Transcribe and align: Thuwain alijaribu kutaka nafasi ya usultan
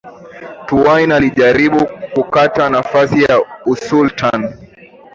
Thuwain 0.67 1.11
alijaribu 1.11 1.87
kutaka 2.13 2.69
nafasi 2.69 3.23
ya 3.23 3.41
usultan 3.65 4.57